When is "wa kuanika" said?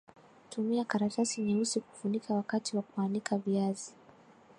2.77-3.37